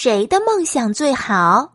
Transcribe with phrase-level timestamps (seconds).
[0.00, 1.72] 谁的梦想最好？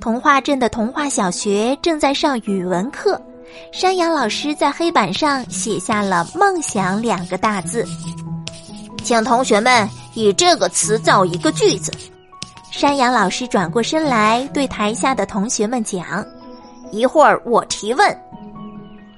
[0.00, 3.20] 童话镇的童话小学正在上语文课，
[3.70, 7.84] 山羊老师在黑板上写下了“梦想”两个大字，
[9.04, 11.92] 请同学们以这个词造一个句子。
[12.72, 16.26] 山羊老师转过身来对台下的同学们讲
[16.90, 18.22] ：“一会儿我提问。”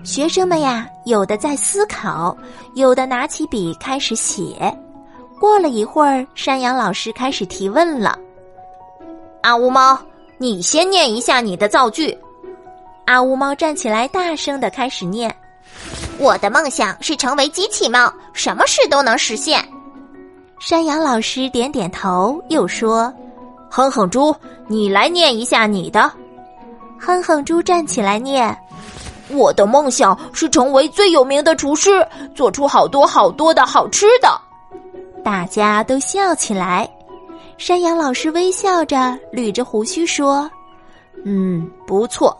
[0.03, 2.37] 学生们呀，有的在思考，
[2.75, 4.77] 有的拿起笔开始写。
[5.39, 8.19] 过了一会儿，山羊老师开始提问了
[9.43, 9.99] ：“阿乌猫。”
[10.41, 12.17] 你先念一下你的造句。
[13.07, 15.35] 阿乌猫站起来，大声的开始念
[16.17, 19.69] ：“我的梦想是成为机器猫，什么事都能实现。”
[20.61, 23.13] 山羊老师点点头，又说
[23.69, 24.33] ：“哼哼猪，
[24.69, 26.09] 你来念一下你的。”
[27.01, 28.57] 哼哼猪站起来念
[29.31, 34.41] ：“我的梦想是成为最有名的厨师，做出好多好多的好吃的。”
[35.29, 36.89] 大家都笑起来。
[37.59, 38.97] 山羊老师微笑着，
[39.31, 40.51] 捋着胡须说
[41.23, 42.35] ：“嗯，不错。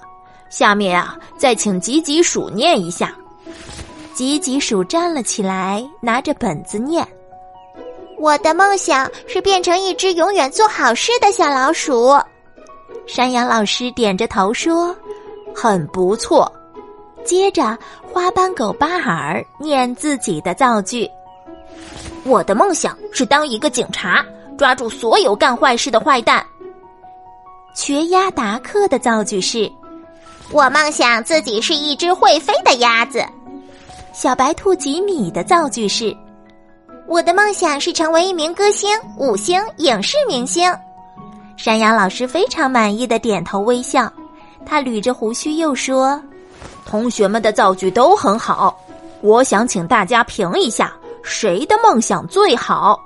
[0.49, 3.15] 下面啊，再请吉吉鼠念一下。”
[4.17, 7.07] 吉吉鼠站了起来，拿着本子念
[8.19, 12.19] ：“我的梦想是变成一只永远做好事的小老鼠。”
[13.07, 14.97] 山羊老师点着头说
[15.55, 16.51] ：“很不错。”
[17.23, 17.77] 接着，
[18.11, 21.07] 花斑狗巴尔念自己的造句
[22.29, 24.25] ：“我的梦想是当一个警察。”
[24.59, 26.45] 抓住所有干坏事的坏蛋。
[27.77, 29.71] 瘸鸭达克的造句是
[30.51, 33.25] ：“我梦想自己是一只会飞的鸭子。”
[34.13, 36.13] 小白兔吉米的造句是
[37.07, 40.69] ：“我的梦想是成为一名歌星、五星影视明星。”
[41.57, 44.13] 山羊老师非常满意的点头微笑，
[44.67, 46.21] 他捋着胡须又说
[46.85, 48.77] ：“同学们的造句都很好，
[49.21, 50.93] 我想请大家评一下，
[51.29, 52.99] 谁的梦想最好。”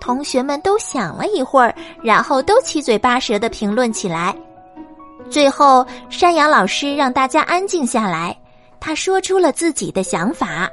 [0.00, 4.34] 同学们都想了一会儿，然后都七嘴八舌的评论起来。
[5.30, 8.36] 最后，山羊老师让大家安静下来，
[8.80, 10.68] 他说出了自己的想法：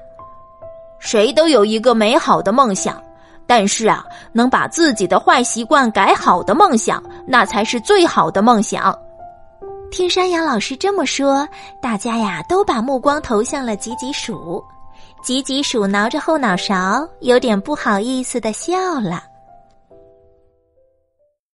[0.98, 3.04] 谁都有一个美好的梦想，
[3.46, 8.98] 但是啊，能把自己的坏习惯改好的梦想，那才是最好的梦想。
[9.92, 11.48] 听山羊老师这么说，
[11.82, 14.64] 大家呀都把目光投向了吉吉鼠。
[15.22, 19.24] 吉吉鼠挠着后脑勺，有点不好意思地笑了。